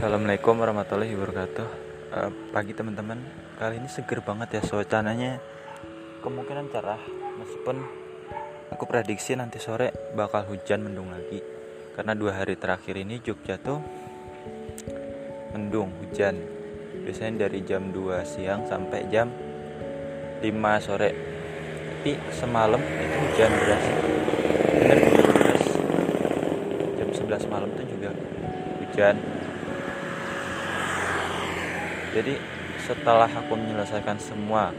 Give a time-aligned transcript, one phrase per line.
[0.00, 1.68] Assalamualaikum warahmatullahi wabarakatuh.
[2.08, 3.20] Uh, Pagi teman-teman.
[3.60, 5.36] Kali ini seger banget ya suasananya.
[6.24, 6.96] Kemungkinan cerah
[7.36, 7.84] Meskipun
[8.72, 11.44] aku prediksi nanti sore bakal hujan mendung lagi.
[11.92, 13.84] Karena dua hari terakhir ini Jogja tuh
[15.52, 16.48] Mendung, hujan.
[17.04, 19.28] Biasanya dari jam 2 siang sampai jam
[20.40, 20.48] 5
[20.80, 21.12] sore.
[22.00, 23.84] Tapi semalam itu hujan deras.
[24.80, 25.64] Bener hujan deras.
[26.96, 28.16] Jam 11 malam tuh juga
[28.80, 29.39] hujan
[32.10, 32.34] jadi
[32.82, 34.74] setelah aku menyelesaikan semua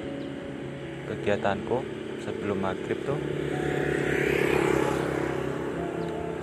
[1.07, 1.79] kegiatanku
[2.19, 3.15] sebelum maghrib tuh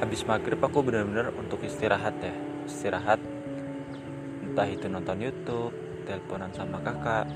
[0.01, 2.33] habis maghrib aku benar-benar untuk istirahat ya.
[2.65, 3.21] Istirahat
[4.41, 5.77] entah itu nonton YouTube
[6.09, 7.29] teleponan sama kakak.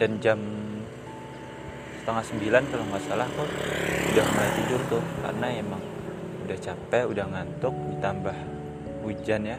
[0.00, 0.42] Dan jam
[2.02, 3.44] setengah sembilan kalau nggak salah aku
[4.10, 5.82] udah mulai tidur tuh karena emang
[6.48, 8.36] udah capek udah ngantuk ditambah
[9.06, 9.58] hujan ya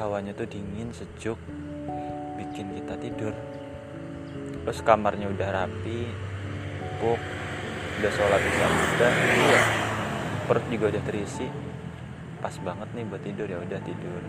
[0.00, 1.36] hawanya tuh dingin sejuk
[2.40, 3.34] bikin kita tidur.
[4.62, 6.08] Terus kamarnya udah rapi
[6.80, 7.20] empuk
[8.00, 9.62] udah sholat isya udah iya.
[10.48, 11.46] perut juga udah terisi.
[12.40, 14.22] Pas banget nih buat tidur ya udah tidur.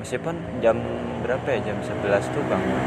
[0.00, 0.80] Meskipun jam
[1.22, 1.70] berapa ya?
[1.70, 2.82] Jam 11 tuh bangun.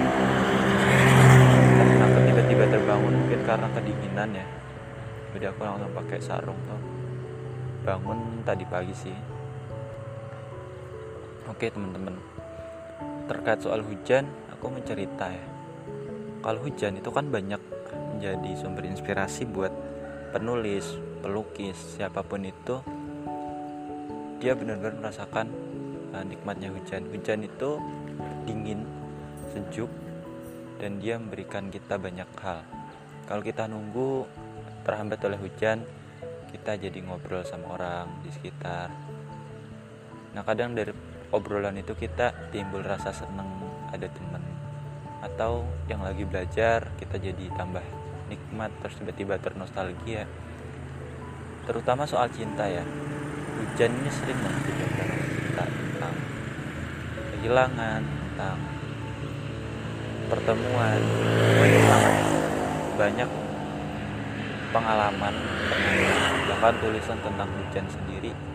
[1.75, 4.45] Kenapa tiba-tiba terbangun mungkin karena kedinginan ya.
[5.35, 6.81] Jadi aku langsung pakai sarung tuh.
[7.87, 9.34] Bangun tadi pagi sih
[11.45, 12.17] Oke teman-teman.
[13.29, 14.25] Terkait soal hujan
[14.57, 15.45] Aku mencerita ya.
[16.41, 17.61] Kalau hujan itu kan banyak
[18.17, 19.69] Menjadi sumber inspirasi buat
[20.33, 22.81] Penulis, pelukis Siapa pun itu
[24.41, 25.53] Dia benar-benar merasakan
[26.17, 27.13] uh, Nikmatnya hujan.
[27.13, 27.77] Hujan itu
[28.49, 28.81] dingin
[29.53, 29.93] Sejuk
[30.81, 32.65] Dan dia memberikan kita banyak hal.
[33.29, 34.25] Kalau kita nunggu
[34.81, 35.85] Terhambat oleh hujan
[36.49, 38.89] Kita jadi ngobrol sama orang di sekitar.
[40.33, 43.47] Nah kadang dari obrolan itu kita timbul rasa seneng
[43.89, 44.43] ada temen.
[45.23, 47.81] Atau yang lagi belajar kita jadi tambah
[48.29, 50.29] nikmat terus tiba-tiba ternostalgia.
[51.65, 52.85] Terutama soal cinta ya.
[53.55, 56.15] Hujan ini sering banget kita tentang
[57.33, 58.57] kehilangan tentang
[60.29, 61.01] pertemuan.
[62.95, 63.29] Banyak
[64.69, 65.35] pengalaman.
[66.45, 68.54] Bahkan tulisan tentang hujan sendiri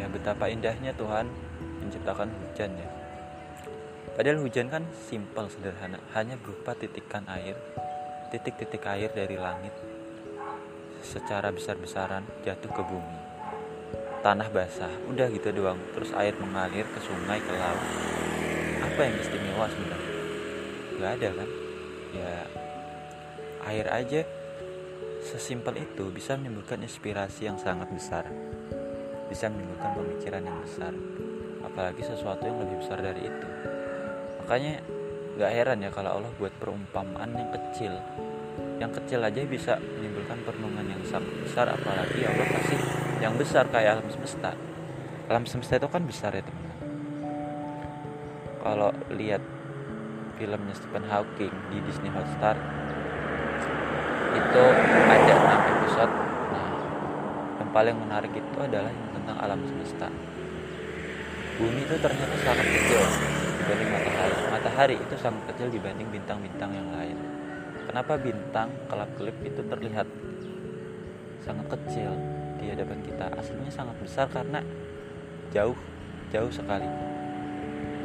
[0.00, 1.28] ya betapa indahnya Tuhan
[1.84, 2.88] menciptakan hujan ya
[4.20, 5.96] padahal hujan kan simpel sederhana.
[6.12, 7.56] Hanya berupa titikan air.
[8.28, 9.72] Titik-titik air dari langit.
[11.00, 13.18] Secara besar-besaran jatuh ke bumi.
[14.20, 14.92] Tanah basah.
[15.08, 15.80] Udah gitu doang.
[15.96, 17.80] Terus air mengalir ke sungai ke laut.
[18.92, 20.12] Apa yang istimewa sebenarnya?
[21.00, 21.48] Nggak ada kan?
[22.12, 22.34] Ya
[23.72, 24.20] air aja
[25.24, 28.24] sesimpel itu bisa menimbulkan inspirasi yang sangat besar
[29.30, 30.92] bisa menimbulkan pemikiran yang besar
[31.62, 33.46] apalagi sesuatu yang lebih besar dari itu.
[34.42, 34.82] Makanya
[35.38, 37.94] gak heran ya kalau Allah buat perumpamaan yang kecil.
[38.82, 41.00] Yang kecil aja bisa menimbulkan perenungan yang
[41.46, 42.80] besar apalagi Allah kasih
[43.22, 44.52] yang besar kayak alam semesta.
[45.30, 46.70] Alam semesta itu kan besar ya teman
[48.60, 49.40] kalau lihat
[50.36, 52.56] filmnya Stephen Hawking di Disney Hotstar
[54.36, 54.64] itu
[55.10, 56.12] ada 6 episode
[57.70, 60.08] paling menarik itu adalah yang tentang alam semesta.
[61.60, 63.02] Bumi itu ternyata sangat kecil
[63.60, 64.34] dibanding matahari.
[64.50, 67.16] Matahari itu sangat kecil dibanding bintang-bintang yang lain.
[67.86, 70.06] Kenapa bintang kelap-kelip itu terlihat
[71.42, 72.10] sangat kecil
[72.58, 73.26] di hadapan kita?
[73.34, 74.62] Aslinya sangat besar karena
[75.54, 75.76] jauh
[76.30, 76.86] jauh sekali.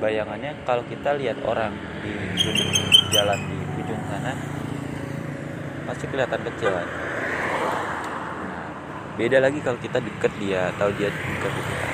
[0.02, 1.72] Bayangannya kalau kita lihat orang
[2.04, 2.12] di
[3.14, 4.34] jalan di ujung sana
[5.88, 6.74] pasti kelihatan kecil
[9.16, 11.88] beda lagi kalau kita deket dia atau dia dekat kita.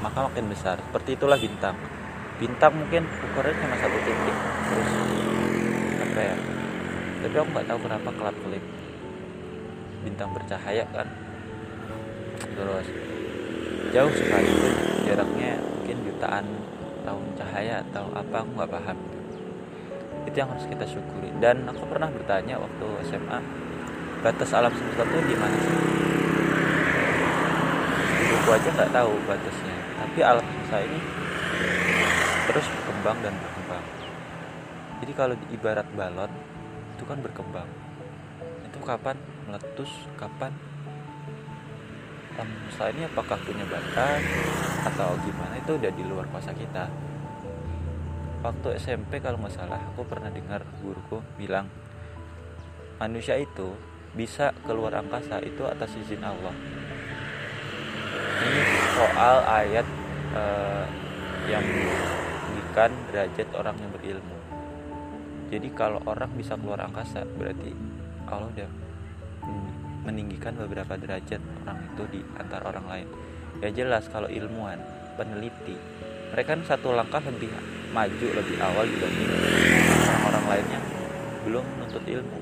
[0.00, 0.80] Maka makin besar.
[0.80, 1.76] Seperti itulah bintang.
[2.40, 4.36] Bintang mungkin ukurannya cuma satu titik.
[4.40, 4.92] Terus
[6.00, 6.36] apa ya?
[7.20, 8.64] Tapi aku nggak tahu kenapa kelap kelip.
[10.00, 11.08] Bintang bercahaya kan?
[12.40, 12.86] Terus
[13.92, 14.52] jauh sekali
[15.04, 16.46] jaraknya mungkin jutaan
[17.04, 18.98] tahun cahaya atau apa aku nggak paham.
[20.24, 21.28] Itu yang harus kita syukuri.
[21.36, 23.38] Dan aku pernah bertanya waktu SMA
[24.20, 25.56] batas alam semesta itu di mana
[28.50, 29.76] buku aja nggak tahu batasnya.
[29.94, 30.98] Tapi alam semesta ini
[32.50, 33.84] terus berkembang dan berkembang.
[34.98, 36.32] Jadi kalau ibarat balon
[36.98, 37.70] itu kan berkembang.
[38.66, 39.14] Itu kapan
[39.46, 40.50] meletus kapan?
[42.34, 44.18] Semesta ini apakah punya batas
[44.82, 45.54] atau gimana?
[45.62, 46.90] Itu udah di luar kuasa kita.
[48.42, 51.70] Waktu SMP kalau nggak salah aku pernah dengar guruku bilang
[52.98, 53.78] manusia itu
[54.10, 56.79] bisa keluar angkasa itu atas izin Allah
[59.00, 59.86] soal ayat
[60.36, 60.84] uh,
[61.48, 64.36] yang meninggikan derajat orang yang berilmu.
[65.48, 67.72] Jadi kalau orang bisa keluar angkasa berarti
[68.28, 68.70] Allah udah
[70.04, 73.08] meninggikan beberapa derajat orang itu di antara orang lain.
[73.64, 74.76] Ya jelas kalau ilmuwan
[75.16, 75.80] peneliti
[76.30, 77.50] mereka kan satu langkah lebih
[77.90, 79.28] maju lebih awal dibanding
[80.06, 80.84] orang-orang lain yang
[81.48, 82.38] belum menuntut ilmu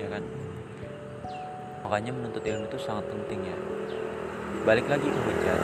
[0.00, 0.24] ya kan?
[1.84, 3.56] Makanya menuntut ilmu itu sangat penting ya
[4.64, 5.58] balik lagi ke hujan.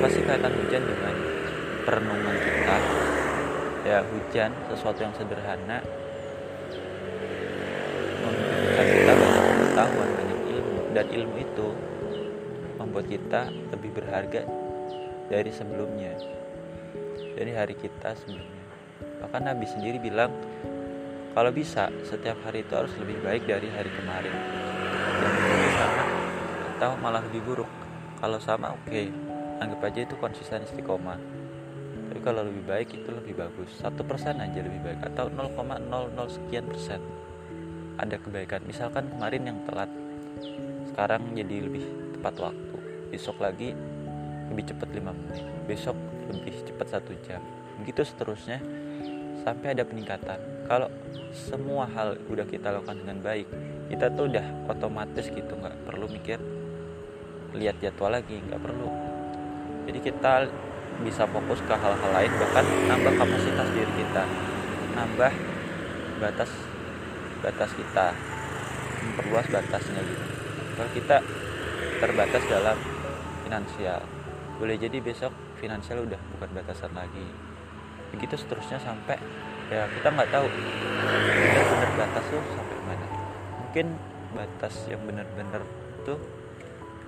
[0.00, 1.14] Apa sih kaitan hujan dengan
[1.88, 2.76] perenungan kita?
[3.88, 5.80] Ya hujan sesuatu yang sederhana.
[8.22, 10.80] Memberikan kita banyak pengetahuan banyak ilmu.
[10.92, 11.68] Dan ilmu itu
[12.76, 14.42] membuat kita lebih berharga
[15.32, 16.12] dari sebelumnya.
[17.32, 18.64] Dari hari kita sebelumnya.
[19.24, 20.30] Bahkan Nabi sendiri bilang
[21.32, 24.36] kalau bisa setiap hari itu harus lebih baik dari hari kemarin.
[25.22, 25.32] Dan
[25.80, 26.04] sama
[26.76, 27.81] atau malah lebih buruk
[28.22, 28.86] kalau sama oke.
[28.86, 29.10] Okay.
[29.58, 31.18] anggap aja itu konsisten istiqomah.
[32.10, 33.70] Tapi kalau lebih baik itu lebih bagus.
[33.78, 35.58] Satu persen aja lebih baik atau 0,00
[36.30, 37.02] sekian persen.
[37.98, 38.62] Ada kebaikan.
[38.66, 39.90] Misalkan kemarin yang telat
[40.90, 41.82] sekarang jadi lebih
[42.18, 42.76] tepat waktu.
[43.10, 43.74] Besok lagi
[44.50, 45.42] lebih cepat 5 menit.
[45.66, 45.98] Besok
[46.30, 47.42] lebih cepat satu jam.
[47.82, 48.58] Begitu seterusnya
[49.46, 50.38] sampai ada peningkatan.
[50.66, 50.90] Kalau
[51.30, 53.46] semua hal udah kita lakukan dengan baik
[53.92, 56.40] kita tuh udah otomatis gitu nggak perlu mikir
[57.56, 58.88] lihat jadwal lagi nggak perlu.
[59.88, 60.46] Jadi kita
[61.02, 64.22] bisa fokus ke hal-hal lain bahkan nambah kapasitas diri kita
[64.92, 65.32] nambah
[66.20, 66.50] batas
[67.42, 68.14] batas kita
[69.02, 70.24] memperluas batasnya gitu.
[70.78, 71.16] Kalau kita
[71.98, 72.78] terbatas dalam
[73.42, 74.00] finansial
[74.60, 77.26] boleh jadi besok finansial udah bukan batasan lagi.
[78.14, 79.18] Begitu seterusnya sampai
[79.72, 83.06] ya kita nggak tahu benar-benar batas tuh sampai mana.
[83.64, 83.86] Mungkin
[84.36, 85.62] batas yang benar-benar
[86.06, 86.20] tuh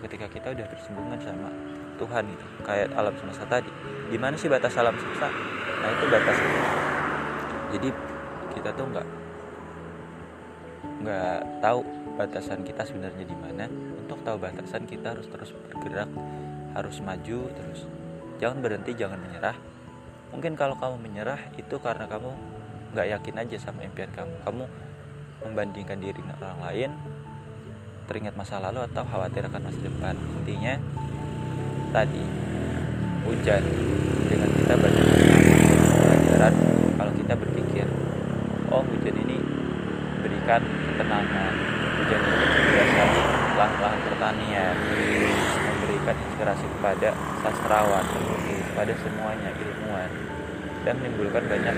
[0.04, 1.48] ketika kita udah bersinggungan sama
[1.96, 2.44] Tuhan gitu.
[2.62, 3.70] Kayak alam semesta tadi.
[4.12, 5.28] Di mana sih batas alam semesta?
[5.80, 6.36] Nah itu batas
[7.74, 7.90] jadi
[8.54, 9.08] kita tuh nggak
[11.02, 11.80] nggak tahu
[12.14, 13.66] batasan kita sebenarnya di mana.
[14.04, 16.06] Untuk tahu batasan kita harus terus bergerak
[16.74, 17.86] harus maju terus
[18.38, 19.56] jangan berhenti jangan menyerah.
[20.30, 22.30] Mungkin kalau kamu menyerah itu karena kamu
[22.94, 24.34] nggak yakin aja sama impian kamu.
[24.46, 24.64] Kamu
[25.44, 26.90] membandingkan diri dengan orang lain
[28.04, 30.14] teringat masa lalu atau khawatir akan masa depan?
[30.42, 30.74] Intinya
[31.92, 32.24] tadi
[33.24, 33.62] hujan.
[34.24, 35.06] Dengan kita banyak
[36.00, 36.54] pelajaran
[36.96, 37.86] kalau kita berpikir
[38.72, 39.38] oh hujan ini
[40.24, 41.52] berikan ketenangan.
[41.94, 43.08] Hujan ini berdasarkan
[43.54, 44.76] lahan-lahan pertanian
[45.70, 47.08] memberikan inspirasi kepada
[47.40, 50.10] sastrawan penulis pada semuanya ilmuwan
[50.84, 51.74] dan menimbulkan banyak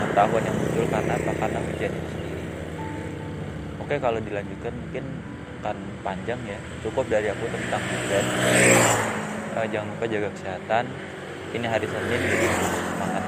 [0.00, 1.32] pengetahuan yang muncul karena apa?
[1.36, 2.44] Karena hujan itu sendiri.
[3.84, 5.04] Oke kalau dilanjutkan mungkin
[6.02, 6.58] panjang ya.
[6.82, 8.24] Cukup dari aku tentang hujan
[9.56, 10.84] uh, jangan lupa jaga kesehatan.
[11.52, 13.24] Ini hari Senin jadi semangat.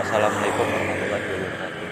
[0.00, 1.89] Wassalamualaikum warahmatullahi wabarakatuh